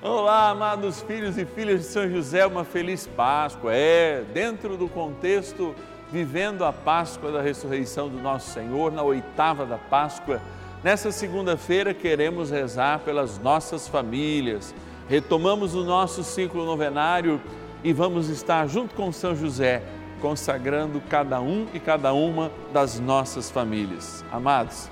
[0.00, 3.74] Olá, amados filhos e filhas de São José, uma feliz Páscoa.
[3.74, 5.74] É, dentro do contexto,
[6.12, 10.40] vivendo a Páscoa da ressurreição do nosso Senhor, na oitava da Páscoa,
[10.84, 14.72] nessa segunda-feira queremos rezar pelas nossas famílias.
[15.08, 17.40] Retomamos o nosso ciclo novenário
[17.82, 19.82] e vamos estar junto com São José,
[20.20, 24.24] consagrando cada um e cada uma das nossas famílias.
[24.30, 24.88] Amados,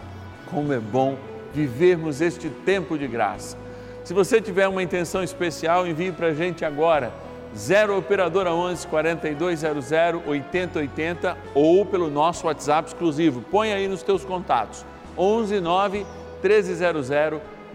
[0.50, 1.16] como é bom
[1.54, 3.65] vivermos este tempo de graça
[4.06, 7.12] se você tiver uma intenção especial, envie para a gente agora.
[7.56, 9.90] 0 Operadora 11 4200
[10.24, 13.42] 8080 ou pelo nosso WhatsApp exclusivo.
[13.50, 14.86] Põe aí nos teus contatos.
[15.18, 16.06] 11 9
[16.40, 17.08] 1300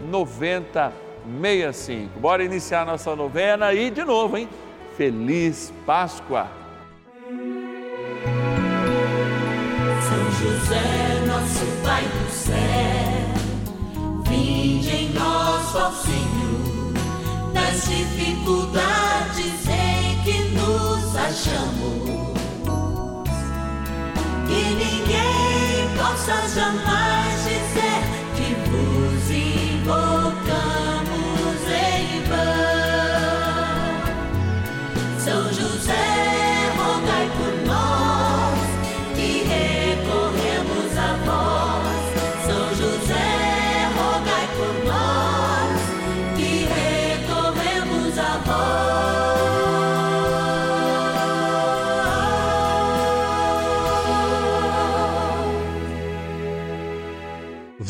[0.00, 2.18] 9065.
[2.18, 4.48] Bora iniciar nossa novena e de novo, hein?
[4.96, 6.46] Feliz Páscoa!
[10.00, 13.01] São José, nosso Pai do céu,
[15.72, 16.92] Senhor
[17.54, 22.10] das dificuldades em que nos achamos.
[24.46, 28.02] Que ninguém possa jamais dizer
[28.36, 30.81] que vos invocamos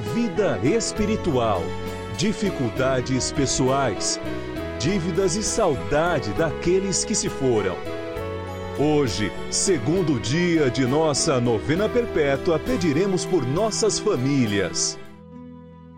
[0.00, 1.60] vida espiritual,
[2.16, 4.20] dificuldades pessoais,
[4.78, 7.76] dívidas e saudade daqueles que se foram.
[8.78, 14.96] Hoje, segundo dia de nossa novena perpétua, pediremos por nossas famílias.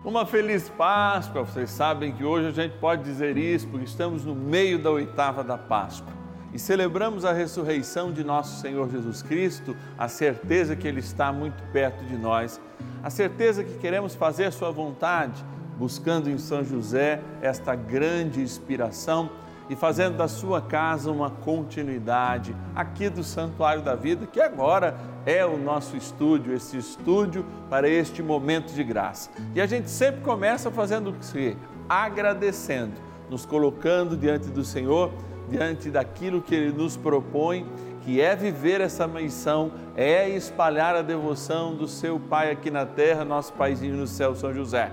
[0.03, 1.45] Uma feliz Páscoa!
[1.45, 5.43] Vocês sabem que hoje a gente pode dizer isso porque estamos no meio da oitava
[5.43, 6.20] da Páscoa
[6.53, 11.61] e celebramos a ressurreição de nosso Senhor Jesus Cristo, a certeza que Ele está muito
[11.71, 12.59] perto de nós,
[13.03, 15.43] a certeza que queremos fazer Sua vontade,
[15.77, 19.29] buscando em São José esta grande inspiração
[19.69, 25.45] e fazendo da sua casa uma continuidade aqui do Santuário da Vida, que agora é
[25.45, 29.29] o nosso estúdio, esse estúdio para este momento de graça.
[29.55, 31.55] E a gente sempre começa fazendo o que?
[31.87, 32.95] Agradecendo,
[33.29, 35.09] nos colocando diante do Senhor
[35.51, 37.65] diante daquilo que Ele nos propõe,
[38.03, 43.25] que é viver essa missão, é espalhar a devoção do seu Pai aqui na terra,
[43.25, 44.91] nosso Paizinho no céu, São José.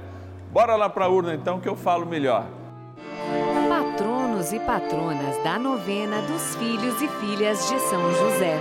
[0.52, 2.46] Bora lá para a urna então que eu falo melhor.
[3.68, 8.60] Patronos e patronas da novena dos filhos e filhas de São José.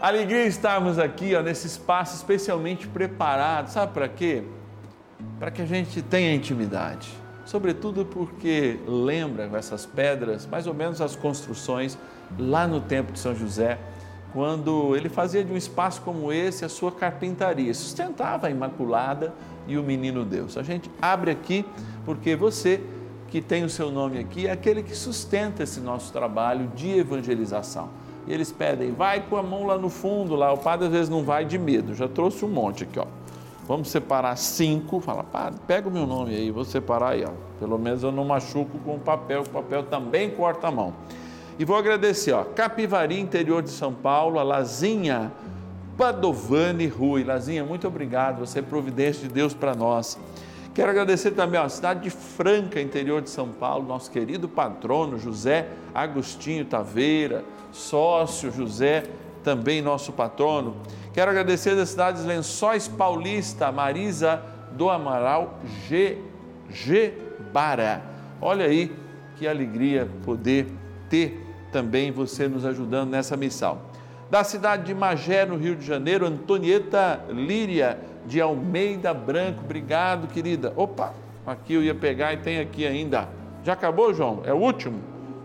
[0.00, 4.42] Alegria estarmos aqui ó, nesse espaço especialmente preparado, sabe para quê?
[5.38, 11.16] Para que a gente tenha intimidade sobretudo porque lembra essas pedras, mais ou menos as
[11.16, 11.96] construções
[12.38, 13.78] lá no tempo de São José,
[14.32, 19.32] quando ele fazia de um espaço como esse a sua carpintaria, sustentava a Imaculada
[19.66, 20.58] e o Menino Deus.
[20.58, 21.64] A gente abre aqui
[22.04, 22.82] porque você
[23.28, 27.88] que tem o seu nome aqui é aquele que sustenta esse nosso trabalho de evangelização.
[28.26, 30.52] E eles pedem, vai com a mão lá no fundo, lá.
[30.52, 33.06] O padre às vezes não vai de medo, já trouxe um monte aqui, ó.
[33.66, 35.00] Vamos separar cinco.
[35.00, 35.24] Fala,
[35.66, 37.24] pega o meu nome aí, vou separar aí.
[37.24, 37.32] Ó.
[37.58, 40.94] Pelo menos eu não machuco com o papel, o papel também corta a mão.
[41.58, 45.32] E vou agradecer, ó, Capivari, interior de São Paulo, a Lazinha
[45.96, 47.24] Padovani Rui.
[47.24, 50.18] Lazinha, muito obrigado, você é providência de Deus para nós.
[50.74, 55.68] Quero agradecer também a cidade de Franca, interior de São Paulo, nosso querido patrono José
[55.94, 57.42] Agostinho Taveira,
[57.72, 59.04] sócio José,
[59.42, 60.76] também nosso patrono.
[61.16, 64.42] Quero agradecer das cidades Lençóis Paulista, Marisa
[64.72, 65.58] do Amaral
[65.88, 66.18] G.
[66.68, 67.14] G.
[67.54, 68.02] Bara.
[68.38, 68.94] Olha aí
[69.38, 70.66] que alegria poder
[71.08, 71.42] ter
[71.72, 73.78] também você nos ajudando nessa missão.
[74.30, 79.62] Da cidade de Magé, no Rio de Janeiro, Antonieta Líria de Almeida Branco.
[79.64, 80.74] Obrigado, querida.
[80.76, 81.14] Opa,
[81.46, 83.26] aqui eu ia pegar e tem aqui ainda.
[83.64, 84.42] Já acabou, João?
[84.44, 85.00] É o último?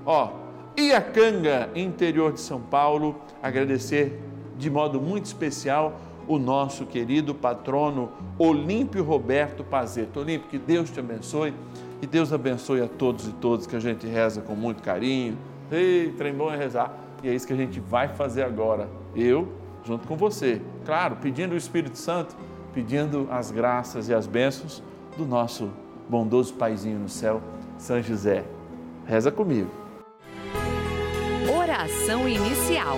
[0.06, 0.31] Ó,
[0.77, 3.21] Iacanga, interior de São Paulo.
[3.41, 4.30] Agradecer
[4.61, 10.19] de modo muito especial o nosso querido patrono Olímpio Roberto Pazeto.
[10.19, 11.53] Olímpio, que Deus te abençoe
[12.01, 15.37] E Deus abençoe a todos e todas que a gente reza com muito carinho.
[15.71, 16.95] Ei, trem bom é rezar.
[17.23, 18.87] E é isso que a gente vai fazer agora.
[19.15, 19.51] Eu,
[19.83, 20.61] junto com você.
[20.85, 22.35] Claro, pedindo o Espírito Santo,
[22.73, 24.81] pedindo as graças e as bênçãos
[25.17, 25.69] do nosso
[26.07, 27.41] bondoso Paizinho no céu,
[27.77, 28.45] São José.
[29.05, 29.69] Reza comigo.
[31.55, 32.97] Oração inicial.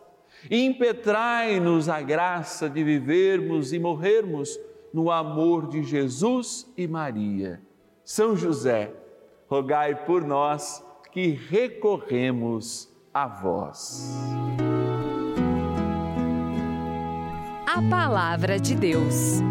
[0.49, 4.59] impetrai-nos a graça de vivermos e morrermos
[4.93, 7.61] no amor de Jesus e Maria.
[8.03, 8.91] São José,
[9.47, 14.09] rogai por nós que recorremos a vós.
[17.67, 19.41] A palavra de Deus.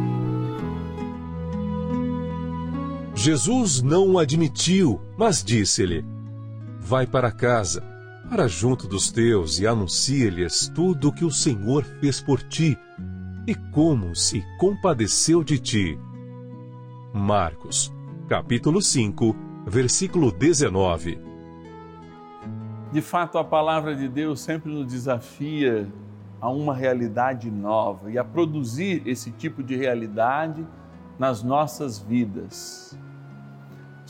[3.14, 6.04] Jesus não o admitiu, mas disse-lhe:
[6.78, 7.82] Vai para casa,
[8.30, 12.78] para junto dos teus e anuncia-lhes tudo o que o Senhor fez por ti
[13.44, 15.98] e como se compadeceu de ti.
[17.12, 17.92] Marcos,
[18.28, 19.34] capítulo 5,
[19.66, 21.20] versículo 19.
[22.92, 25.92] De fato, a palavra de Deus sempre nos desafia
[26.40, 30.64] a uma realidade nova e a produzir esse tipo de realidade
[31.18, 32.96] nas nossas vidas.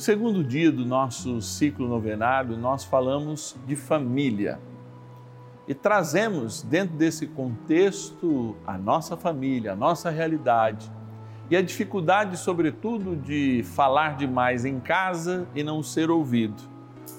[0.01, 4.59] Segundo dia do nosso ciclo novenário, nós falamos de família.
[5.69, 10.91] E trazemos dentro desse contexto a nossa família, a nossa realidade.
[11.51, 16.63] E a dificuldade, sobretudo, de falar demais em casa e não ser ouvido,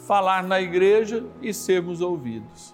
[0.08, 2.74] falar na igreja e sermos ouvidos.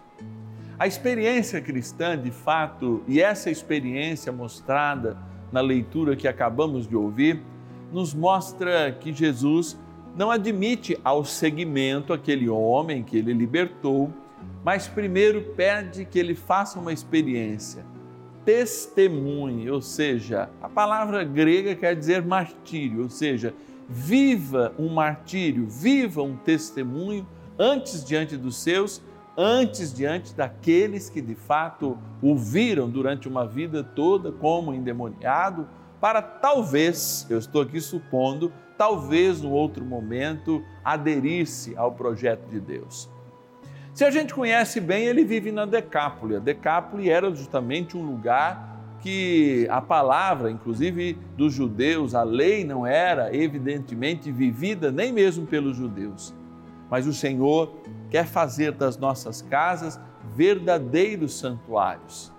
[0.80, 5.18] A experiência cristã, de fato, e essa experiência mostrada
[5.52, 7.44] na leitura que acabamos de ouvir,
[7.92, 9.78] nos mostra que Jesus
[10.18, 14.12] não admite ao seguimento aquele homem que ele libertou,
[14.64, 17.86] mas primeiro pede que ele faça uma experiência,
[18.44, 23.54] testemunhe, ou seja, a palavra grega quer dizer martírio, ou seja,
[23.88, 27.26] viva um martírio, viva um testemunho
[27.58, 29.02] antes diante dos seus,
[29.38, 35.68] antes diante daqueles que de fato o viram durante uma vida toda como endemoniado,
[36.02, 43.10] para talvez, eu estou aqui supondo, talvez no outro momento aderir-se ao projeto de Deus.
[43.94, 46.36] Se a gente conhece bem, ele vive na Decápole.
[46.36, 52.86] A Decápole era justamente um lugar que a palavra, inclusive dos judeus, a lei não
[52.86, 56.34] era evidentemente vivida nem mesmo pelos judeus.
[56.90, 57.74] Mas o Senhor
[58.10, 60.00] quer fazer das nossas casas
[60.36, 62.32] verdadeiros santuários.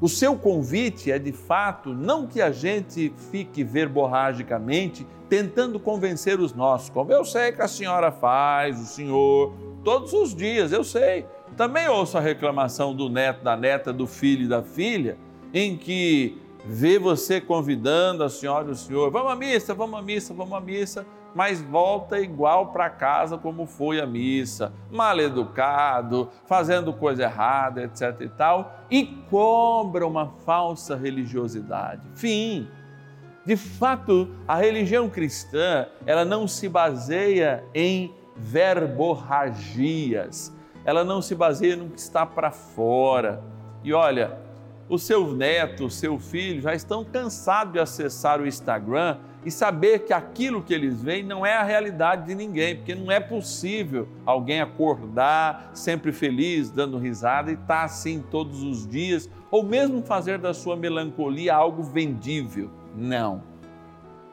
[0.00, 6.52] O seu convite é de fato não que a gente fique verborragicamente tentando convencer os
[6.52, 11.26] nossos, como eu sei que a senhora faz, o senhor, todos os dias, eu sei.
[11.56, 15.16] Também ouço a reclamação do neto, da neta, do filho e da filha,
[15.52, 20.02] em que vê você convidando a senhora e o senhor, vamos à missa, vamos à
[20.02, 26.30] missa, vamos à missa, mas volta igual para casa como foi a missa, mal educado,
[26.46, 32.08] fazendo coisa errada, etc e tal, e cobra uma falsa religiosidade.
[32.14, 32.68] Fim.
[33.44, 40.54] De fato, a religião cristã, ela não se baseia em verborragias.
[40.84, 43.42] Ela não se baseia no que está para fora.
[43.82, 44.38] E olha,
[44.88, 50.00] o seu neto, o seu filho já estão cansados de acessar o Instagram e saber
[50.00, 54.08] que aquilo que eles veem não é a realidade de ninguém, porque não é possível
[54.24, 60.02] alguém acordar sempre feliz, dando risada e estar tá assim todos os dias, ou mesmo
[60.02, 62.70] fazer da sua melancolia algo vendível.
[62.96, 63.42] Não.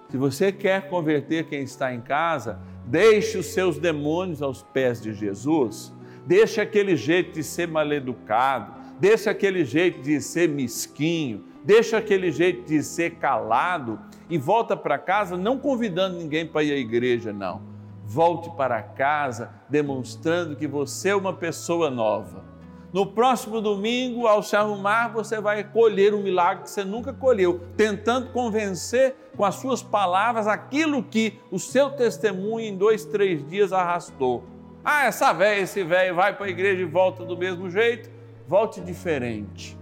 [0.10, 5.14] Se você quer converter quem está em casa, deixe os seus demônios aos pés de
[5.14, 5.94] Jesus,
[6.26, 12.68] deixe aquele jeito de ser maleducado, deixe aquele jeito de ser mesquinho, deixa aquele jeito
[12.68, 17.64] de ser calado e volta para casa não convidando ninguém para ir à igreja, não.
[18.06, 22.46] Volte para casa demonstrando que você é uma pessoa nova.
[22.94, 27.60] No próximo domingo, ao se arrumar, você vai colher um milagre que você nunca colheu,
[27.76, 33.74] tentando convencer com as suas palavras aquilo que o seu testemunho em dois, três dias
[33.74, 34.44] arrastou.
[34.84, 38.21] Ah, essa velha, esse velho vai para a igreja e volta do mesmo jeito,
[38.52, 39.80] volte diferente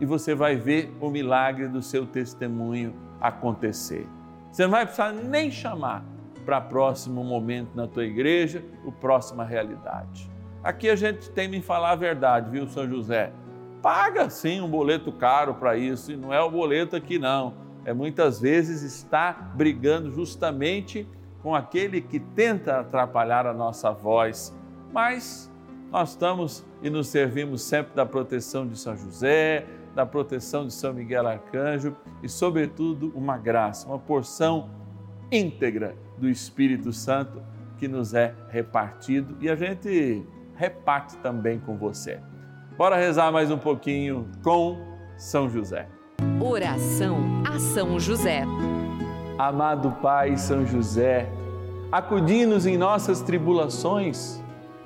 [0.00, 4.04] e você vai ver o milagre do seu testemunho acontecer.
[4.50, 6.04] Você não vai precisar nem chamar
[6.44, 10.28] para próximo momento na tua igreja, o próxima realidade.
[10.60, 13.32] Aqui a gente tem que falar a verdade, viu, São José?
[13.80, 17.54] Paga sim um boleto caro para isso, e não é o boleto aqui não.
[17.84, 21.06] É muitas vezes estar brigando justamente
[21.44, 24.52] com aquele que tenta atrapalhar a nossa voz.
[24.92, 25.48] Mas
[25.90, 30.92] nós estamos e nos servimos sempre da proteção de São José, da proteção de São
[30.92, 34.70] Miguel Arcanjo e, sobretudo, uma graça, uma porção
[35.32, 37.42] íntegra do Espírito Santo
[37.78, 42.20] que nos é repartido e a gente reparte também com você.
[42.76, 44.78] Bora rezar mais um pouquinho com
[45.16, 45.88] São José.
[46.40, 47.16] Oração
[47.48, 48.44] a São José.
[49.38, 51.30] Amado Pai São José,
[51.90, 54.42] acudi-nos em nossas tribulações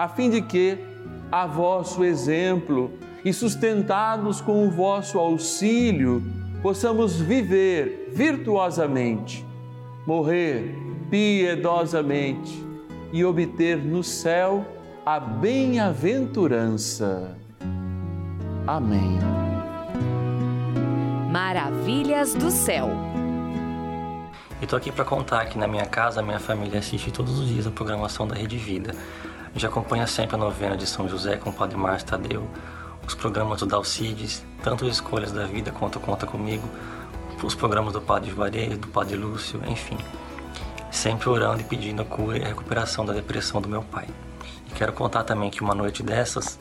[0.00, 0.78] a fim de que,
[1.30, 2.90] a vosso exemplo,
[3.22, 6.22] e sustentados com o vosso auxílio,
[6.62, 9.44] possamos viver virtuosamente,
[10.06, 10.74] morrer
[11.10, 12.66] piedosamente
[13.12, 14.64] e obter no céu
[15.04, 17.36] a bem-aventurança.
[18.66, 19.18] Amém.
[21.30, 22.88] Maravilhas do céu.
[24.62, 27.48] E tô aqui para contar que na minha casa a minha família assiste todos os
[27.48, 28.94] dias a programação da Rede Vida.
[29.54, 32.48] Já acompanha sempre a novena de São José com o Padre Márcio Tadeu,
[33.06, 36.68] os programas do Dalcides, tanto as Escolhas da Vida quanto Conta Comigo,
[37.42, 39.98] os programas do Padre Juarez, do Padre Lúcio, enfim.
[40.90, 44.06] Sempre orando e pedindo a cura e a recuperação da depressão do meu pai.
[44.68, 46.58] E quero contar também que uma noite dessas,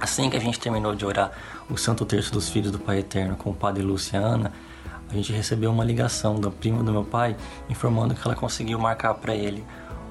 [0.00, 1.32] assim que a gente terminou de orar
[1.68, 4.52] o Santo Terço dos Filhos do Pai Eterno com o Padre Luciana,
[5.10, 7.36] a gente recebeu uma ligação da prima do meu pai
[7.68, 9.64] informando que ela conseguiu marcar para ele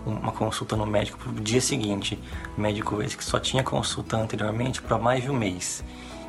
[0.05, 2.19] uma consulta no médico para o dia seguinte.
[2.57, 5.83] médico esse que só tinha consulta anteriormente para mais de um mês.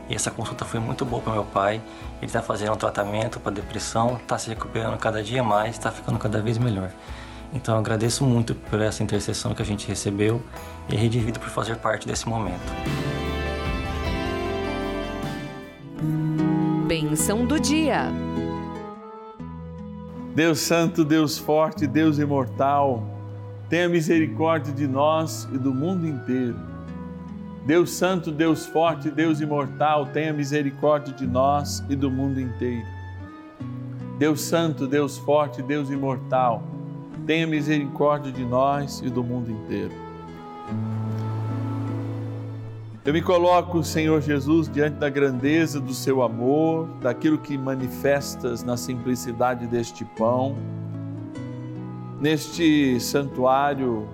[0.09, 1.83] E essa consulta foi muito boa para meu pai.
[2.19, 6.19] Ele está fazendo um tratamento para depressão, está se recuperando cada dia mais, está ficando
[6.19, 6.91] cada vez melhor.
[7.53, 10.43] Então eu agradeço muito por essa intercessão que a gente recebeu
[10.89, 12.61] e a Rede Vida por fazer parte desse momento.
[16.87, 18.13] Bênção do dia.
[20.35, 23.16] Deus Santo, Deus Forte, Deus Imortal,
[23.69, 26.57] tenha misericórdia de nós e do mundo inteiro.
[27.67, 32.87] Deus Santo, Deus Forte, Deus Imortal, tenha misericórdia de nós e do mundo inteiro.
[34.19, 36.63] Deus Santo, Deus Forte, Deus Imortal,
[37.27, 39.93] tenha misericórdia de nós e do mundo inteiro.
[43.05, 48.77] Eu me coloco, Senhor Jesus, diante da grandeza do seu amor, daquilo que manifestas na
[48.77, 50.57] simplicidade deste pão,
[52.21, 54.09] neste santuário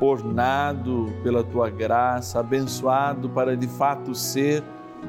[0.00, 4.62] ornado pela tua graça, abençoado para de fato ser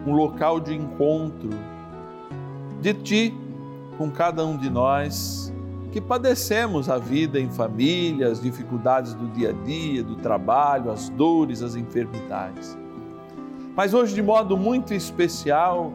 [0.06, 1.50] um local de encontro
[2.80, 3.34] de ti
[3.98, 5.52] com cada um de nós
[5.92, 11.08] que padecemos a vida em família, as dificuldades do dia a dia, do trabalho, as
[11.08, 12.78] dores, as enfermidades.
[13.76, 15.94] Mas hoje, de modo muito especial,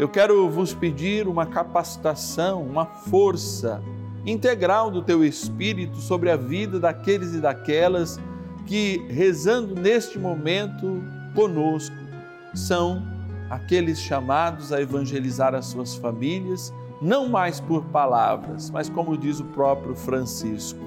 [0.00, 3.80] eu quero vos pedir uma capacitação, uma força
[4.24, 8.18] integral do teu Espírito sobre a vida daqueles e daquelas
[8.66, 11.02] que, rezando neste momento
[11.34, 11.96] conosco,
[12.54, 13.02] são
[13.48, 16.72] aqueles chamados a evangelizar as suas famílias,
[17.02, 20.78] não mais por palavras, mas como diz o próprio Francisco.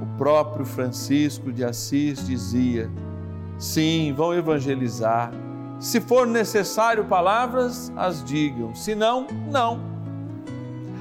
[0.00, 2.90] O próprio Francisco de Assis dizia:
[3.58, 5.32] Sim, vão evangelizar.
[5.80, 8.74] Se for necessário palavras, as digam.
[8.74, 9.91] Se não, não.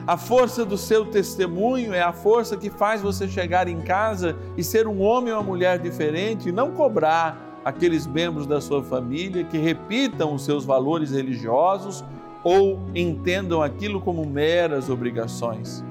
[0.07, 4.63] A força do seu testemunho é a força que faz você chegar em casa e
[4.63, 9.43] ser um homem ou uma mulher diferente e não cobrar aqueles membros da sua família
[9.43, 12.03] que repitam os seus valores religiosos
[12.43, 15.83] ou entendam aquilo como meras obrigações,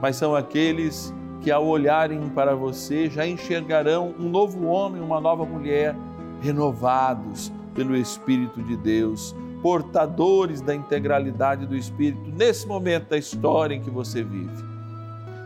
[0.00, 5.44] mas são aqueles que, ao olharem para você, já enxergarão um novo homem, uma nova
[5.44, 5.94] mulher,
[6.40, 13.80] renovados pelo Espírito de Deus, portadores da integralidade do Espírito nesse momento da história em
[13.80, 14.62] que você vive.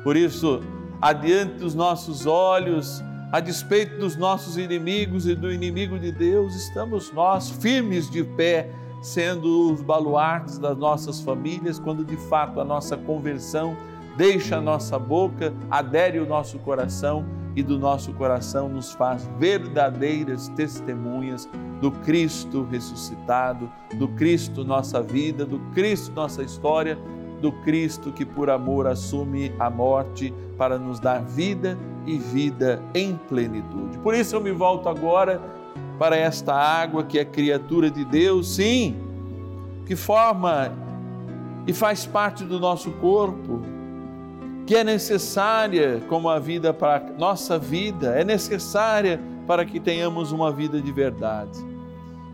[0.03, 0.61] Por isso,
[1.01, 7.13] adiante dos nossos olhos, a despeito dos nossos inimigos e do inimigo de Deus, estamos
[7.13, 8.69] nós firmes de pé,
[9.01, 13.77] sendo os baluartes das nossas famílias, quando de fato a nossa conversão
[14.17, 17.25] deixa a nossa boca, adere o nosso coração
[17.57, 21.49] e do nosso coração nos faz verdadeiras testemunhas
[21.81, 26.99] do Cristo ressuscitado, do Cristo nossa vida, do Cristo nossa história,
[27.41, 33.17] do Cristo que por amor assume a morte para nos dar vida e vida em
[33.29, 33.99] plenitude.
[33.99, 35.41] Por isso eu me volto agora
[35.99, 38.97] para esta água que é criatura de Deus, sim,
[39.87, 40.73] que forma
[41.67, 43.63] e faz parte do nosso corpo
[44.69, 50.53] que é necessária como a vida para nossa vida, é necessária para que tenhamos uma
[50.53, 51.59] vida de verdade.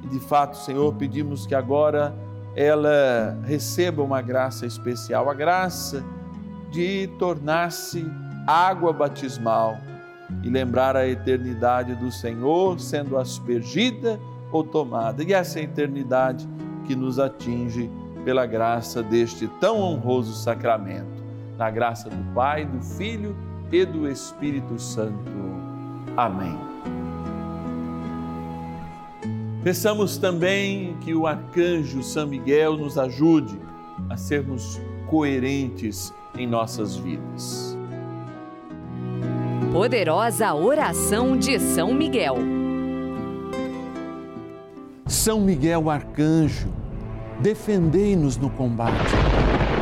[0.02, 2.12] E de fato, Senhor, pedimos que agora
[2.56, 6.04] ela receba uma graça especial, a graça
[6.72, 8.04] de tornar-se
[8.48, 9.78] água batismal
[10.42, 14.18] e lembrar a eternidade do Senhor sendo aspergida
[14.50, 15.22] ou tomada.
[15.22, 16.48] E essa é eternidade
[16.84, 17.88] que nos atinge
[18.24, 21.13] pela graça deste tão honroso sacramento
[21.58, 23.36] na graça do Pai, do Filho
[23.70, 25.32] e do Espírito Santo.
[26.16, 26.56] Amém.
[29.62, 33.58] Peçamos também que o arcanjo São Miguel nos ajude
[34.10, 37.76] a sermos coerentes em nossas vidas.
[39.72, 42.36] Poderosa oração de São Miguel.
[45.06, 46.68] São Miguel arcanjo,
[47.40, 49.33] defendei-nos no combate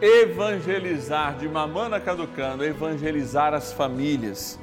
[0.00, 4.58] evangelizar, de mamana caducando, evangelizar as famílias,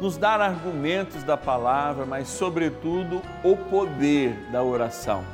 [0.00, 5.24] nos dar argumentos da palavra, mas, sobretudo, o poder da oração.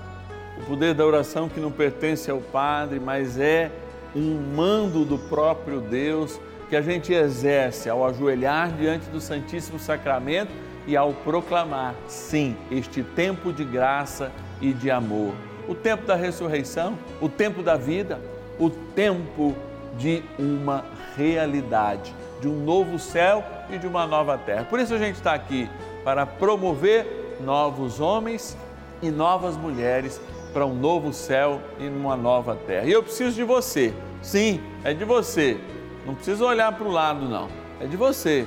[0.59, 3.71] O poder da oração que não pertence ao Padre, mas é
[4.15, 10.53] um mando do próprio Deus que a gente exerce ao ajoelhar diante do Santíssimo Sacramento
[10.87, 15.35] e ao proclamar, sim, este tempo de graça e de amor.
[15.69, 18.21] O tempo da ressurreição, o tempo da vida,
[18.59, 19.55] o tempo
[19.97, 20.85] de uma
[21.17, 24.65] realidade, de um novo céu e de uma nova terra.
[24.65, 25.69] Por isso a gente está aqui
[26.05, 28.57] para promover novos homens
[29.01, 30.21] e novas mulheres
[30.53, 32.87] para um novo céu e uma nova terra.
[32.87, 35.59] E eu preciso de você, sim, é de você.
[36.07, 37.49] Não precisa olhar para o lado, não,
[37.81, 38.47] é de você.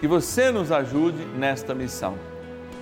[0.00, 2.14] Que você nos ajude nesta missão.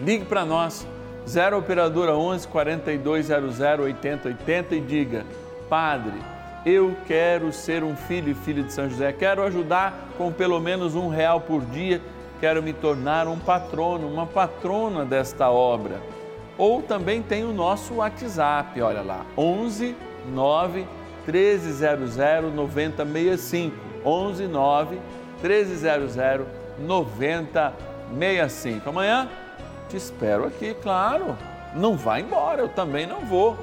[0.01, 0.87] Ligue para nós,
[1.29, 5.25] 0 Operadora 11 4200 8080 e diga:
[5.69, 6.34] Padre,
[6.65, 10.95] eu quero ser um filho e filha de São José, quero ajudar com pelo menos
[10.95, 12.01] um real por dia,
[12.41, 16.01] quero me tornar um patrono, uma patrona desta obra.
[16.57, 19.95] Ou também tem o nosso WhatsApp, olha lá, 11
[20.33, 20.87] 9
[21.27, 22.17] 1300
[22.55, 23.77] 9065.
[24.05, 25.01] 11 9
[25.43, 26.17] 1300
[26.79, 28.89] 9065.
[28.89, 29.29] Amanhã
[29.89, 31.37] te espero aqui, claro.
[31.75, 33.57] Não vá embora, eu também não vou.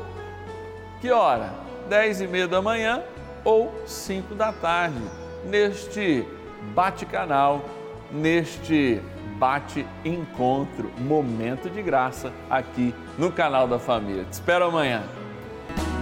[0.99, 1.60] Que hora?
[1.91, 3.03] 10 e meia da manhã
[3.43, 5.01] ou 5 da tarde,
[5.43, 6.25] neste
[6.73, 7.65] bate-canal,
[8.09, 9.01] neste
[9.37, 14.23] bate-encontro, momento de graça aqui no canal da família.
[14.23, 15.03] Te espero amanhã.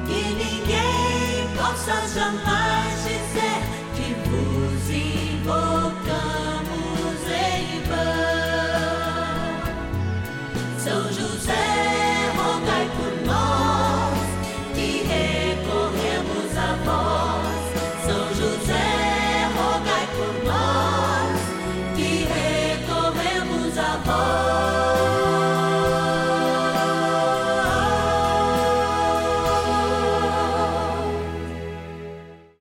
[0.05, 3.38] Que ninguém possa jamais